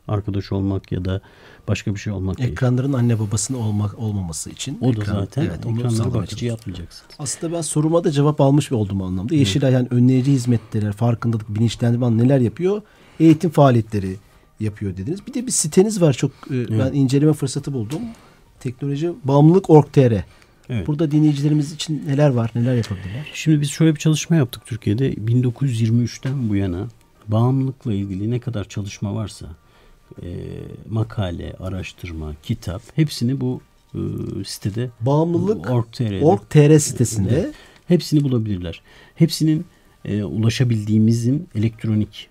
[0.08, 1.20] Arkadaş olmak ya da
[1.68, 2.50] başka bir şey olmak değil.
[2.50, 4.78] Ekranların anne babasının olmak olmaması için.
[4.80, 7.06] O da ekran- zaten evet, ekranları bakıcı yapmayacaksın.
[7.18, 9.34] Aslında ben soruma da cevap almış oldum anlamda.
[9.34, 12.82] Yeşilay yani önleyici hizmetler, farkındalık, bilinçlendirme neler yapıyor?
[13.20, 14.16] Eğitim faaliyetleri
[14.60, 15.26] yapıyor dediniz.
[15.26, 18.00] Bir de bir siteniz var çok e, ben inceleme fırsatı buldum.
[18.60, 20.24] Teknoloji bağımlılık org.tr.
[20.68, 20.86] Evet.
[20.86, 23.30] Burada dinleyicilerimiz için neler var, neler yapabilirler?
[23.34, 25.12] Şimdi biz şöyle bir çalışma yaptık Türkiye'de.
[25.12, 26.88] 1923'ten bu yana
[27.28, 29.46] bağımlılıkla ilgili ne kadar çalışma varsa
[30.22, 30.28] e,
[30.88, 33.60] makale, araştırma, kitap hepsini bu
[33.94, 33.98] e,
[34.44, 37.54] sitede Bağımlılık org.tr sitesinde Evet.
[37.88, 38.82] hepsini bulabilirler.
[39.14, 39.64] Hepsinin
[40.04, 42.28] e, ulaşabildiğimizin elektronik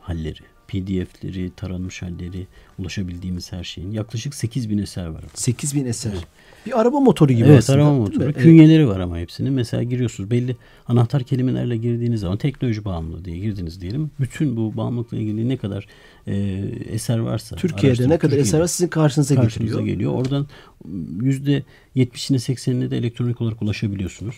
[0.00, 2.46] halleri, PDF'leri, taranmış halleri,
[2.78, 5.24] ulaşabildiğimiz her şeyin yaklaşık 8000 eser var.
[5.34, 6.12] 8000 eser.
[6.66, 7.78] Bir araba motoru gibi evet aslında.
[7.78, 8.18] değil motoru.
[8.18, 8.24] mi?
[8.24, 8.36] Evet.
[8.36, 9.52] Künyeleri var ama hepsinin.
[9.52, 10.56] Mesela giriyorsunuz belli
[10.88, 14.10] anahtar kelimelerle girdiğiniz zaman teknoloji bağımlılığı diye girdiniz diyelim.
[14.20, 15.86] Bütün bu bağımlılıkla ilgili ne kadar
[16.26, 16.34] e,
[16.90, 17.56] eser varsa.
[17.56, 19.94] Türkiye'de araştırma, ne kadar Türkiye'de eser var sizin karşınıza, karşınıza getiriyor.
[19.94, 20.12] geliyor.
[20.12, 20.46] Oradan
[21.22, 21.62] yüzde
[21.96, 24.34] 70'ine 80'ine de elektronik olarak ulaşabiliyorsunuz.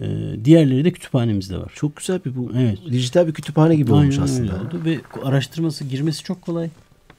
[0.00, 0.06] E,
[0.44, 1.72] diğerleri de kütüphanemizde var.
[1.74, 2.50] Çok güzel bir bu.
[2.58, 2.78] Evet.
[2.90, 4.52] Dijital bir kütüphane gibi olmuş Aynen aslında.
[4.52, 6.70] öyle oldu ve araştırması girmesi çok kolay.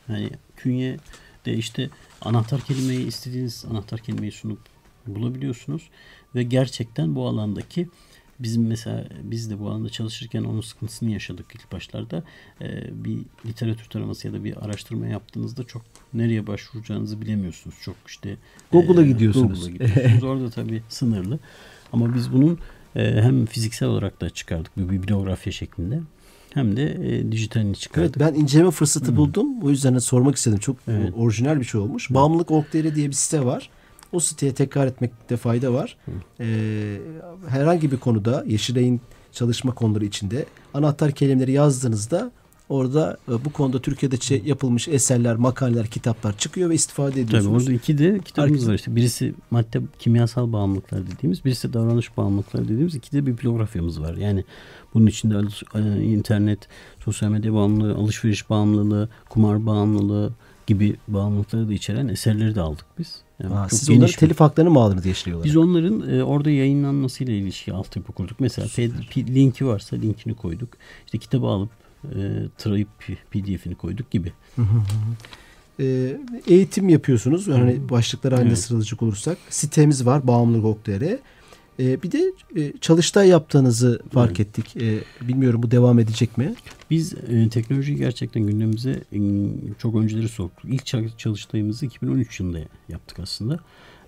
[0.10, 0.98] Yani künye
[1.46, 1.90] de işte
[2.22, 4.60] anahtar kelimeyi istediğiniz anahtar kelimeyi sunup
[5.08, 5.90] bulabiliyorsunuz
[6.36, 7.88] ve gerçekten bu alandaki
[8.40, 12.24] bizim mesela biz de bu alanda çalışırken onun sıkıntısını yaşadık ilk başlarda.
[12.62, 15.82] Ee, bir literatür taraması ya da bir araştırma yaptığınızda çok
[16.14, 17.76] nereye başvuracağınızı bilemiyorsunuz.
[17.82, 18.38] Çok işte
[18.72, 19.60] Google'a e, gidiyorsunuz.
[19.60, 20.24] Google'a gidiyorsunuz.
[20.24, 21.40] Orada tabii sınırlı.
[21.94, 22.60] Ama biz bunun
[22.96, 26.00] e, hem fiziksel olarak da çıkardık bir bibliografya şeklinde
[26.54, 28.20] hem de e, dijitalini Evet çıkardık.
[28.20, 29.62] ben inceleme fırsatı buldum.
[29.64, 30.58] O yüzden de sormak istedim.
[30.60, 31.14] Çok Evet.
[31.18, 32.10] orijinal bir şey olmuş.
[32.14, 33.70] Bağımlılık Org.tr diye bir site var.
[34.12, 35.98] O siteye tekrar etmekte fayda var.
[36.40, 36.98] Ee,
[37.48, 42.32] herhangi bir konuda Yeşilay'ın çalışma konuları içinde anahtar kelimeleri yazdığınızda
[42.72, 47.64] Orada e, bu konuda Türkiye'de yapılmış eserler, makaleler, kitaplar çıkıyor ve istifade Tabii ediyorsunuz.
[47.64, 48.96] orada iki de kitabımız Herkes- var işte.
[48.96, 54.18] Birisi madde kimyasal bağımlılıklar dediğimiz, birisi davranış bağımlılıklar dediğimiz iki de bibliografyamız var.
[54.18, 54.44] Yani
[54.94, 55.36] bunun içinde
[55.76, 56.60] e, internet,
[57.06, 60.34] sosyal medya bağımlılığı, alışveriş bağımlılığı, kumar bağımlılığı
[60.68, 63.22] gibi bağımlılıkları da içeren eserleri de aldık biz.
[63.44, 65.46] Yani Aa, siz onların bir- telif haklarını mı aldınız Yeşilay olarak?
[65.46, 68.40] Biz onların e, orada yayınlanmasıyla ilişki altyapı kurduk.
[68.40, 70.70] Mesela P- P- linki varsa linkini koyduk.
[71.06, 71.70] İşte kitabı alıp
[72.06, 72.20] e,
[72.58, 72.88] tarayıp
[73.32, 74.34] PDF'ini koyduk gibi.
[75.80, 77.48] Ee, eğitim yapıyorsunuz.
[77.48, 78.60] Yani başlıklar halinde Evet.
[78.60, 79.38] sıralayacak olursak.
[79.50, 81.04] Sitemiz var bağımlılık.tr.
[81.80, 84.76] Ee, bir de e, çalıştay yaptığınızı fark ettik.
[84.78, 86.54] Ee, bilmiyorum bu devam edecek mi?
[86.90, 89.20] Biz e, teknolojiyi gerçekten gündemimize e,
[89.82, 90.74] çok önceleri soktuk.
[90.74, 92.60] İlk ça- çalıştayımızı 2013 yılında
[92.90, 93.60] yaptık aslında.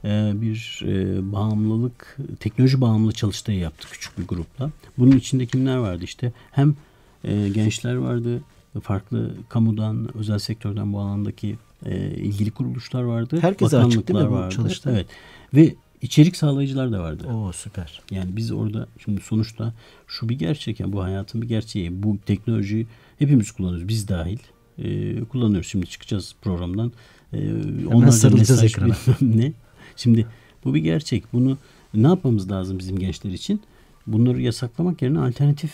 [0.05, 4.71] E, bir e, bağımlılık, teknoloji bağımlı çalıştayı yaptık küçük bir grupla.
[4.97, 6.31] Bunun içinde kimler vardı işte?
[6.51, 6.75] Hem
[7.23, 8.41] e, gençler vardı,
[8.81, 13.37] farklı kamudan, özel sektörden bu alandaki e, ilgili kuruluşlar vardı.
[13.41, 14.93] Herkese açık değil mi bu çalıştay?
[14.93, 15.07] Evet.
[15.53, 17.27] Ve içerik sağlayıcılar da vardı.
[17.27, 18.01] Oo süper.
[18.11, 19.73] Yani biz orada şimdi sonuçta
[20.07, 22.03] şu bir gerçek yani bu hayatın bir gerçeği.
[22.03, 22.87] Bu teknolojiyi
[23.19, 23.87] hepimiz kullanıyoruz.
[23.87, 24.39] Biz dahil
[24.77, 25.67] e, kullanıyoruz.
[25.67, 26.91] Şimdi çıkacağız programdan.
[27.33, 27.37] E,
[27.93, 28.95] onlarca sarılacağız ekrana.
[29.21, 29.53] ne.
[29.95, 30.27] Şimdi
[30.65, 31.33] bu bir gerçek.
[31.33, 31.57] Bunu
[31.93, 33.61] ne yapmamız lazım bizim gençler için?
[34.07, 35.71] Bunları yasaklamak yerine alternatif,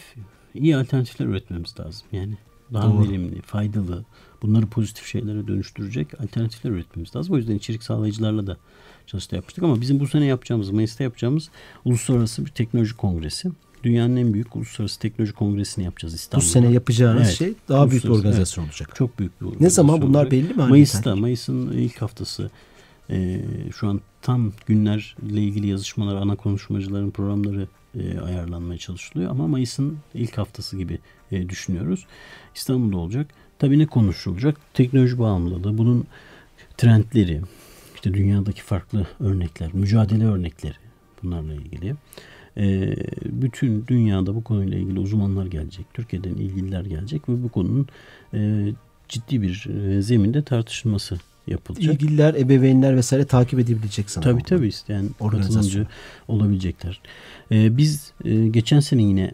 [0.55, 2.07] iyi alternatifler üretmemiz lazım.
[2.11, 2.37] Yani
[2.73, 3.03] daha Doğru.
[3.09, 4.05] verimli, faydalı,
[4.41, 7.33] bunları pozitif şeylere dönüştürecek alternatifler üretmemiz lazım.
[7.33, 8.57] O yüzden içerik sağlayıcılarla da
[9.07, 11.49] çalıştay yapmıştık ama bizim bu sene yapacağımız, Mayıs'ta yapacağımız
[11.85, 13.51] uluslararası bir teknoloji kongresi.
[13.83, 16.49] Dünyanın en büyük uluslararası teknoloji kongresini yapacağız Bu İstanbul'da.
[16.49, 17.33] sene yapacağınız Evet.
[17.37, 18.91] şey daha büyük bir organizasyon olacak.
[18.95, 20.31] Çok büyük bir Ne zaman organizasyon bunlar olacak.
[20.31, 20.69] belli mi?
[20.69, 21.15] Mayıs'ta?
[21.15, 22.51] Mayıs'ın ilk haftası.
[23.09, 23.41] Ee,
[23.79, 27.67] şu an tam günlerle ilgili yazışmalar, ana konuşmacıların programları
[27.99, 29.31] e, ayarlanmaya çalışılıyor.
[29.31, 30.99] Ama Mayıs'ın ilk haftası gibi
[31.31, 32.05] e, düşünüyoruz.
[32.55, 33.27] İstanbul'da olacak.
[33.59, 34.57] Tabii ne konuşulacak?
[34.73, 36.07] Teknoloji bağımlılığı, bunun
[36.77, 37.41] trendleri,
[37.95, 40.75] işte dünyadaki farklı örnekler, mücadele örnekleri
[41.23, 41.95] bunlarla ilgili.
[42.57, 45.85] Ee, bütün dünyada bu konuyla ilgili uzmanlar gelecek.
[45.93, 47.87] Türkiye'den ilgililer gelecek ve bu konunun
[48.33, 48.67] e,
[49.09, 51.19] ciddi bir e, zeminde tartışılması
[51.49, 51.93] yapılacak.
[51.93, 54.31] İlgililer, ebeveynler vesaire takip edebilecek sanırım.
[54.31, 55.87] Tabii tabii isteyen katılımcı
[56.27, 57.01] olabilecekler.
[57.51, 59.31] Ee, biz e, geçen sene yine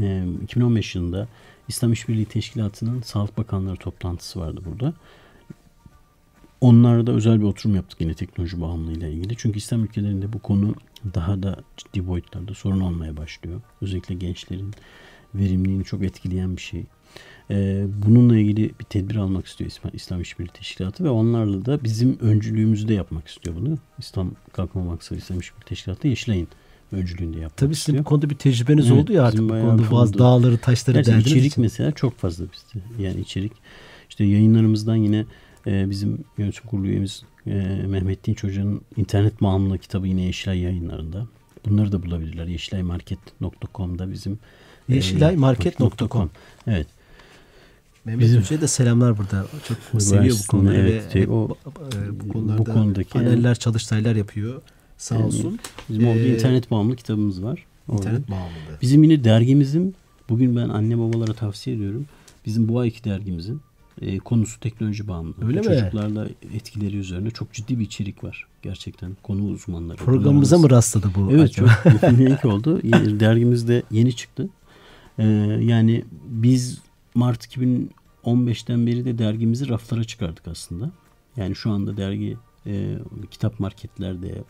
[0.00, 1.28] e, 2015 yılında
[1.68, 4.94] İslam İşbirliği Teşkilatı'nın Sağlık Bakanları toplantısı vardı burada.
[6.60, 9.36] Onlarla da özel bir oturum yaptık yine teknoloji bağımlılığı ile ilgili.
[9.36, 10.74] Çünkü İslam ülkelerinde bu konu
[11.14, 13.60] daha da ciddi boyutlarda sorun olmaya başlıyor.
[13.80, 14.74] Özellikle gençlerin
[15.34, 16.84] verimliliğini çok etkileyen bir şey.
[17.50, 22.18] Ee, bununla ilgili bir tedbir almak istiyor İslam, İslam İşbirliği Teşkilatı ve onlarla da bizim
[22.20, 23.78] öncülüğümüzü de yapmak istiyor bunu.
[23.98, 26.48] İslam Kalkınma Maksatı İslam İşbirliği Teşkilatı Yeşilay'ın
[26.92, 30.10] öncülüğünde yapmak Tabii sizin bu konuda bir tecrübeniz Evet, oldu ya artık bu konuda bazı
[30.12, 30.18] oldu.
[30.18, 31.62] dağları taşları Gerçekten deldiğiniz içerik için.
[31.62, 32.84] mesela çok fazla bizde.
[33.02, 33.52] Yani içerik
[34.10, 35.24] işte yayınlarımızdan yine
[35.66, 37.50] e, bizim yönetim kurulu üyemiz e,
[37.88, 41.26] Mehmet Dinç Hoca'nın internet bağımlılığı kitabı yine Yeşilay yayınlarında.
[41.66, 42.46] Bunları da bulabilirler.
[42.46, 44.38] Yeşilaymarket.com'da bizim
[44.88, 46.30] e, Yeşilaymarket.com.
[46.66, 46.86] Evet.
[48.04, 49.46] Mehmet Bizim- Hoca'ya da selamlar burada.
[49.92, 51.56] Çok seviyor bu konuları evet, ve şey, o- bu,
[51.96, 54.62] e, bu bu konularda konudaki- paneller, çalıştaylar yapıyor.
[54.98, 55.58] Sağ olsun.
[55.88, 57.64] Bizim Ee, internet bağımlı kitabımız var.
[57.88, 58.02] Orada.
[58.02, 58.80] İnternet bağımlılığı.
[58.82, 59.94] Bizim yine dergimizin
[60.28, 62.06] bugün ben anne babalara tavsiye ediyorum.
[62.46, 63.60] Bizim bu ayki dergimizin
[64.00, 65.46] e, konusu teknoloji bağımlılığı.
[65.46, 65.76] Öyle Bu mi?
[65.78, 68.46] Çocuklarla etkileri üzerine çok ciddi bir içerik var.
[68.62, 69.96] Gerçekten konu uzmanları.
[69.96, 71.28] Programımıza mı rastladı bu?
[71.32, 71.78] Evet acaba?
[72.00, 72.80] çok ilk oldu.
[73.20, 74.48] Dergimiz de yeni çıktı.
[75.18, 75.24] Ee,
[75.60, 76.78] yani biz
[77.14, 80.90] Mart 2015'ten beri de dergimizi raflara çıkardık aslında.
[81.36, 82.98] Yani şu anda dergi e,
[83.30, 84.44] kitap marketlerde,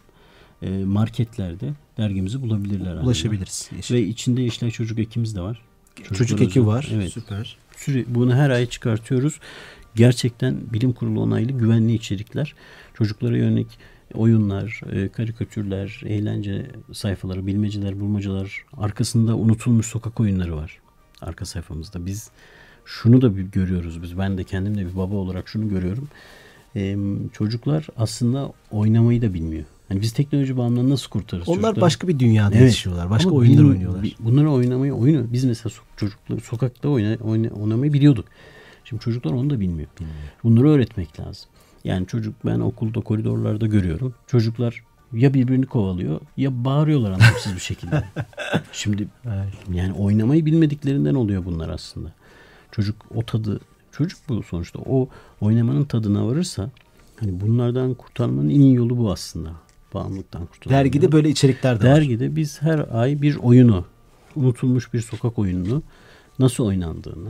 [0.62, 2.94] e, marketlerde dergimizi bulabilirler.
[2.94, 3.70] Ulaşabiliriz.
[3.77, 3.94] Yeşil.
[3.94, 5.62] Ve içinde Yeşilay Çocuk Ekimiz de var.
[5.96, 6.66] Çocuk Çocuklar eki özel.
[6.72, 6.88] var.
[6.92, 7.12] Evet.
[7.12, 7.57] Süper.
[7.77, 9.40] Süre, bunu her ay çıkartıyoruz.
[9.94, 12.55] Gerçekten bilim kurulu onaylı güvenli içerikler.
[12.94, 13.79] Çocuklara yönelik
[14.14, 18.64] oyunlar, e, karikatürler, eğlence sayfaları, bilmeceler, bulmacalar.
[18.77, 20.82] Arkasında unutulmuş sokak oyunları var.
[21.22, 22.06] Arka sayfamızda.
[22.06, 22.30] Biz
[22.85, 24.18] şunu da bir görüyoruz biz.
[24.18, 26.08] Ben de kendim de bir baba olarak şunu görüyorum.
[26.76, 26.96] E,
[27.32, 29.64] çocuklar aslında oynamayı da bilmiyor.
[29.88, 31.48] Hani biz teknoloji bağımlılığını nasıl kurtarırız?
[31.48, 31.80] Onlar çocukları?
[31.80, 32.62] başka bir dünyada Evet.
[32.66, 33.11] yaşıyorlar.
[33.11, 34.06] Başka Ama oyunlar bilim- oynuyorlar.
[34.20, 38.24] Bunları oynamayı oyunu biz mesela so- çocuklar sokakta oyna, oyna, oynamayı biliyorduk.
[38.85, 39.88] Şimdi çocuklar onu da bilmiyor.
[40.44, 41.50] Bunları öğretmek lazım.
[41.85, 44.14] Yani çocuk ben okulda koridorlarda görüyorum.
[44.26, 44.82] Çocuklar
[45.12, 48.05] ya birbirini kovalıyor ya bağırıyorlar anlamsız bir şekilde.
[48.72, 49.53] Şimdi Evet.
[49.72, 52.12] yani oynamayı bilmediklerinden oluyor bunlar aslında.
[52.72, 53.61] Çocuk o tadı
[53.92, 55.09] çocuk bu sonuçta o
[55.40, 56.70] oynamanın tadına varırsa
[57.20, 59.51] hani bunlardan kurtarmanın en iyi yolu bu aslında.
[59.94, 60.79] Bağımlılıktan kurtulmanın.
[60.81, 61.96] Dergide böyle içerikler de var.
[61.96, 63.85] Dergide biz her ay bir oyunu,
[64.37, 65.83] unutulmuş bir sokak oyununu
[66.38, 67.29] nasıl oynandığını,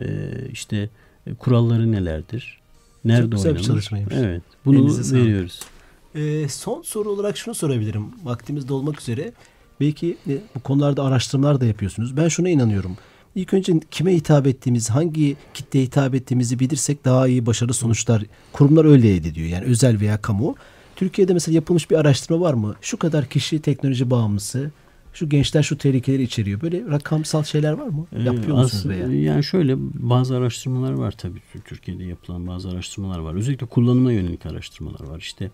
[0.00, 0.88] e, işte
[1.26, 2.60] e, kuralları nelerdir?
[3.04, 3.66] Nerede Çok güzel bir oynanır?
[3.66, 4.14] çalışmaymış.
[4.16, 4.42] Evet.
[4.64, 5.75] Bunu Elinize sağlık.
[6.16, 8.06] Ee, son soru olarak şunu sorabilirim.
[8.24, 9.32] Vaktimiz dolmak üzere.
[9.80, 12.16] Belki e, bu konularda araştırmalar da yapıyorsunuz.
[12.16, 12.96] Ben şuna inanıyorum.
[13.34, 18.84] İlk önce kime hitap ettiğimiz, hangi kitleye hitap ettiğimizi bilirsek daha iyi başarılı sonuçlar kurumlar
[18.84, 19.48] öyle elde ediyor.
[19.48, 20.54] Yani özel veya kamu.
[20.96, 22.74] Türkiye'de mesela yapılmış bir araştırma var mı?
[22.80, 24.70] Şu kadar kişi teknoloji bağımlısı,
[25.12, 26.60] şu gençler şu tehlikeleri içeriyor.
[26.60, 28.06] Böyle rakamsal şeyler var mı?
[28.12, 29.22] Ee, Yapıyor musunuz aslında- veya?
[29.22, 33.34] Yani şöyle bazı araştırmalar var tabii Türkiye'de yapılan bazı araştırmalar var.
[33.34, 35.18] Özellikle kullanıma yönelik araştırmalar var.
[35.18, 35.50] İşte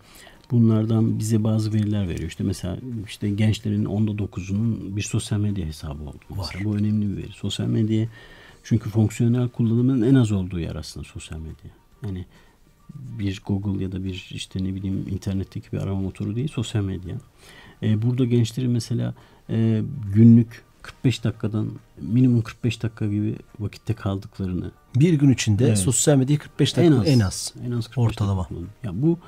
[0.51, 2.29] bunlardan bize bazı veriler veriyor.
[2.29, 2.77] İşte mesela
[3.07, 6.19] işte gençlerin onda dokuzunun bir sosyal medya hesabı oldu.
[6.37, 7.33] Mesela bu önemli bir veri.
[7.33, 8.09] Sosyal medya
[8.65, 11.71] çünkü fonksiyonel kullanımın en az olduğu yer aslında sosyal medya.
[12.07, 12.27] Yani
[12.95, 17.17] bir Google ya da bir işte ne bileyim internetteki bir arama motoru değil sosyal medya.
[17.83, 19.15] Ee, burada gençlerin mesela
[19.51, 19.83] e,
[20.15, 21.69] günlük 45 dakikadan
[22.01, 25.79] minimum 45 dakika gibi vakitte kaldıklarını Bir gün içinde Evet.
[25.79, 27.55] sosyal medyayı 45 dakika en az.
[27.67, 28.43] en az 45 Ortalama.
[28.43, 28.61] dakika.
[28.85, 29.19] Ya bu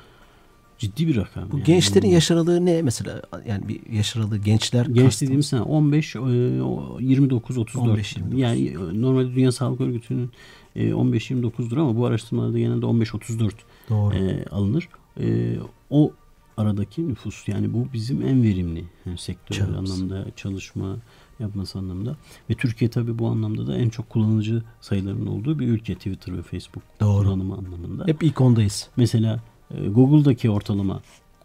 [0.77, 1.51] ciddi bir rakam.
[1.51, 1.65] Bu yani.
[1.65, 3.21] gençlerin yaş aralığı ne mesela?
[3.47, 5.25] Yani bir yaş aralığı gençler Genç kastım.
[5.25, 6.19] dediğimiz sene 15, e,
[6.61, 7.87] o 29, 34.
[7.87, 8.41] 15, 29.
[8.41, 10.31] Yani e, normalde Dünya Sağlık Örgütü'nün
[10.75, 13.51] e, 15-29'dur ama bu araştırmalarda genelde 15-34
[13.89, 14.15] Doğru.
[14.15, 14.89] e, alınır.
[15.19, 15.55] E,
[15.89, 16.11] o
[16.57, 19.91] aradaki nüfus yani bu bizim en verimli yani sektör Çağımız.
[19.91, 20.95] anlamda çalışma
[21.39, 22.15] yapması anlamda
[22.49, 26.41] ve Türkiye tabii bu anlamda da en çok kullanıcı sayılarının olduğu bir ülke Twitter ve
[26.41, 27.23] Facebook Doğru.
[27.23, 28.03] kullanımı anlamında.
[28.07, 28.89] Hep ilk ondayız.
[28.97, 29.39] Mesela e,
[29.71, 31.01] Google'daki ortalama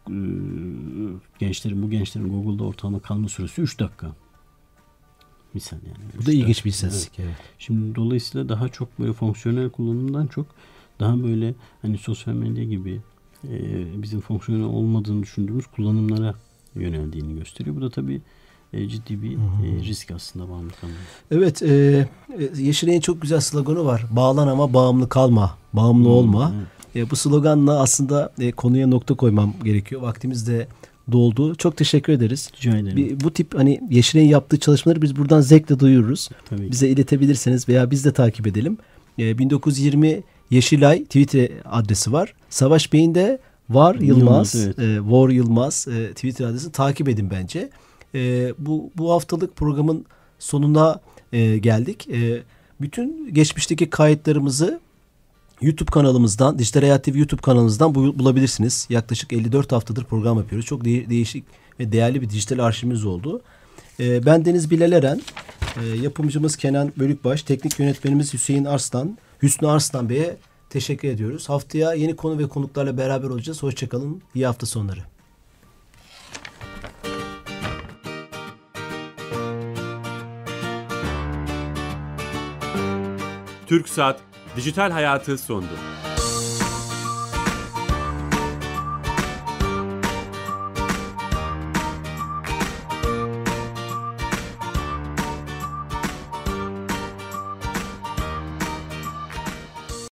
[0.08, 0.16] e,
[1.38, 4.12] gençlerin bu gençlerin Google'da ortalama kalma süresi 3 dakika.
[5.54, 6.22] Misal yani.
[6.22, 7.18] Bu da ilginç bir istatistik.
[7.18, 7.36] Evet.
[7.58, 10.46] Şimdi dolayısıyla daha çok böyle fonksiyonel kullanımdan çok
[11.00, 13.00] daha böyle hani sosyal medya gibi
[13.44, 16.34] e, bizim fonksiyonel olmadığını düşündüğümüz kullanımlara
[16.74, 17.76] yöneldiğini gösteriyor.
[17.76, 18.20] Bu da tabii
[18.72, 21.04] e, ciddi bir e, risk aslında bağımlılık anlamında.
[21.30, 22.08] Evet, e,
[22.62, 24.06] Yeşilay'ın çok güzel sloganı var.
[24.10, 26.52] Bağlan ama bağımlı kalma, bağımlı olma.
[26.56, 26.79] Evet.
[26.96, 30.02] E, bu sloganla aslında e, konuya nokta koymam gerekiyor.
[30.02, 30.66] Vaktimiz de
[31.12, 31.54] doldu.
[31.54, 32.50] Çok teşekkür ederiz.
[32.56, 32.96] Rica ederim.
[32.96, 36.28] Bir, bu tip hani Yeşilay'ın yaptığı çalışmaları biz buradan zevkle duyuyoruz.
[36.50, 36.70] tabii.
[36.70, 38.78] Bize iletebilirseniz veya biz de takip edelim.
[39.18, 42.34] E, 1920 Yeşilay Twitter adresi var.
[42.50, 43.38] Savaş Bey'in de
[43.70, 44.78] Var Yılmaz, Yılmaz, evet.
[44.78, 47.70] e, War Yılmaz e, Twitter adresini takip edin bence.
[48.14, 50.04] E, bu bu haftalık programın
[50.38, 51.00] sonuna
[51.32, 52.08] e, geldik.
[52.08, 52.42] E,
[52.80, 54.80] bütün geçmişteki kayıtlarımızı
[55.60, 58.86] YouTube kanalımızdan, Dijital Hayat TV YouTube kanalımızdan bu- bulabilirsiniz.
[58.90, 60.66] Yaklaşık 54 haftadır program yapıyoruz.
[60.66, 61.44] Çok de- değişik
[61.80, 63.42] ve değerli bir dijital arşivimiz oldu.
[64.00, 65.22] E, ben Deniz Bilal Eren,
[65.82, 70.36] e, yapımcımız Kenan Bölükbaş, teknik yönetmenimiz Hüseyin Arslan, Hüsnü Arslan Bey'e
[70.70, 71.48] teşekkür ediyoruz.
[71.48, 73.62] Haftaya yeni konu ve konuklarla beraber olacağız.
[73.62, 74.22] Hoşçakalın.
[74.34, 75.00] İyi hafta sonları.
[83.66, 84.20] TürkSat
[84.56, 85.66] Dijital Hayatı sondu.